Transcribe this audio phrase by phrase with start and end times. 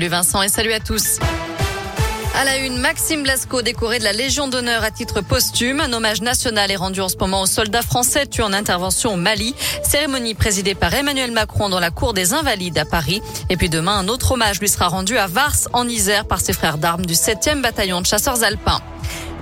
[0.00, 1.18] Salut Vincent et salut à tous.
[2.36, 5.80] À la une, Maxime Blasco décoré de la Légion d'honneur à titre posthume.
[5.80, 9.16] Un hommage national est rendu en ce moment aux soldats français tués en intervention au
[9.16, 9.56] Mali.
[9.82, 13.20] Cérémonie présidée par Emmanuel Macron dans la cour des Invalides à Paris.
[13.50, 16.52] Et puis demain, un autre hommage lui sera rendu à Vars en Isère par ses
[16.52, 18.80] frères d'armes du 7e bataillon de chasseurs alpins.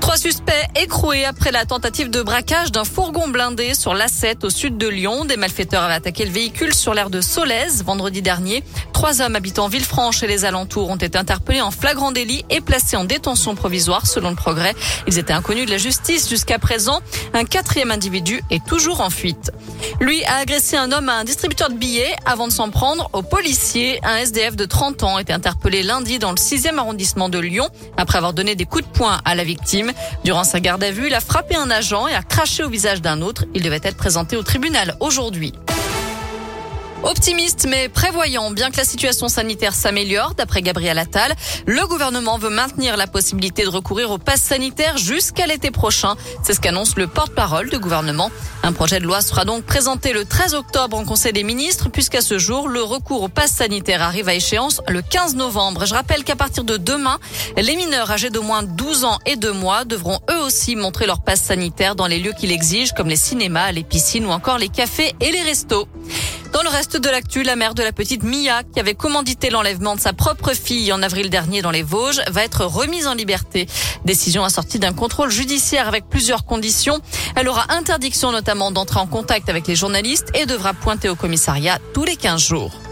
[0.00, 4.78] Trois suspects écroués après la tentative de braquage d'un fourgon blindé sur l'A7 au sud
[4.78, 5.24] de Lyon.
[5.24, 8.62] Des malfaiteurs avaient attaqué le véhicule sur l'aire de Solèze vendredi dernier.
[8.92, 12.96] Trois hommes habitant Villefranche et les alentours ont été interpellés en flagrant délit et placés
[12.96, 14.74] en détention provisoire selon le progrès.
[15.06, 17.00] Ils étaient inconnus de la justice jusqu'à présent.
[17.34, 19.50] Un quatrième individu est toujours en fuite.
[20.00, 23.22] Lui a agressé un homme à un distributeur de billets avant de s'en prendre aux
[23.22, 24.00] policiers.
[24.04, 28.18] Un SDF de 30 ans été interpellé lundi dans le 6e arrondissement de Lyon après
[28.18, 29.85] avoir donné des coups de poing à la victime.
[30.24, 33.02] Durant sa garde à vue, il a frappé un agent et a craché au visage
[33.02, 33.44] d'un autre.
[33.54, 35.52] Il devait être présenté au tribunal aujourd'hui.
[37.06, 42.50] Optimiste mais prévoyant, bien que la situation sanitaire s'améliore, d'après Gabriel Attal, le gouvernement veut
[42.50, 46.16] maintenir la possibilité de recourir au pass sanitaire jusqu'à l'été prochain.
[46.42, 48.32] C'est ce qu'annonce le porte-parole du gouvernement.
[48.64, 52.20] Un projet de loi sera donc présenté le 13 octobre en Conseil des ministres, puisqu'à
[52.20, 55.86] ce jour, le recours au pass sanitaire arrive à échéance le 15 novembre.
[55.86, 57.20] Je rappelle qu'à partir de demain,
[57.56, 61.20] les mineurs âgés d'au moins 12 ans et 2 mois devront eux aussi montrer leur
[61.20, 64.70] passe sanitaire dans les lieux qui l'exigent, comme les cinémas, les piscines ou encore les
[64.70, 65.86] cafés et les restos.
[66.56, 69.94] Dans le reste de l'actu, la mère de la petite Mia, qui avait commandité l'enlèvement
[69.94, 73.66] de sa propre fille en avril dernier dans les Vosges, va être remise en liberté.
[74.06, 76.98] Décision assortie d'un contrôle judiciaire avec plusieurs conditions.
[77.34, 81.78] Elle aura interdiction notamment d'entrer en contact avec les journalistes et devra pointer au commissariat
[81.92, 82.85] tous les 15 jours.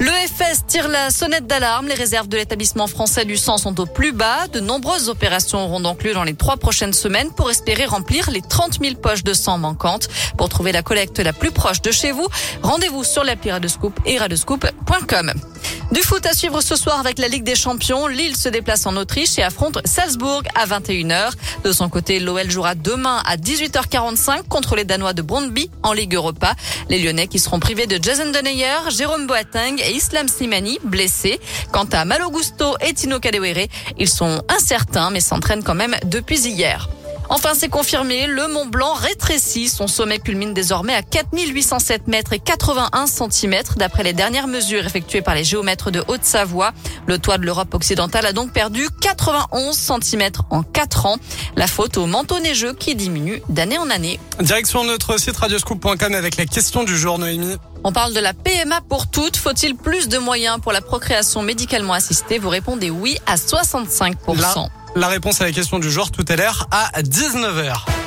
[0.00, 1.86] L'EFS tire la sonnette d'alarme.
[1.88, 4.48] Les réserves de l'établissement français du sang sont au plus bas.
[4.48, 8.42] De nombreuses opérations auront donc lieu dans les trois prochaines semaines pour espérer remplir les
[8.42, 10.08] 30 000 poches de sang manquantes.
[10.36, 12.26] Pour trouver la collecte la plus proche de chez vous,
[12.62, 15.51] rendez-vous sur l'appli Radescoop et radescoop.com.
[15.92, 18.06] Du foot à suivre ce soir avec la Ligue des Champions.
[18.06, 21.32] Lille se déplace en Autriche et affronte Salzbourg à 21h.
[21.64, 26.14] De son côté, l'OL jouera demain à 18h45 contre les Danois de Brondby en Ligue
[26.14, 26.54] Europa.
[26.88, 31.38] Les Lyonnais qui seront privés de Jason Deneyer, Jérôme Boateng et Islam Slimani blessés.
[31.72, 33.66] Quant à Malo Gusto et Tino Kadewere,
[33.98, 36.88] ils sont incertains mais s'entraînent quand même depuis hier.
[37.34, 39.70] Enfin, c'est confirmé, le Mont Blanc rétrécit.
[39.70, 45.22] Son sommet culmine désormais à 4807 mètres et 81 centimètres d'après les dernières mesures effectuées
[45.22, 46.72] par les géomètres de Haute-Savoie.
[47.06, 51.16] Le toit de l'Europe occidentale a donc perdu 91 centimètres en 4 ans.
[51.56, 54.20] La faute au manteau neigeux qui diminue d'année en année.
[54.38, 57.56] Direction notre site radioscoop.com avec la question du jour, Noémie.
[57.82, 59.38] On parle de la PMA pour toutes.
[59.38, 62.38] Faut-il plus de moyens pour la procréation médicalement assistée?
[62.38, 64.68] Vous répondez oui à 65%.
[64.94, 68.01] La réponse à la question du jour tout à l'heure à 19h.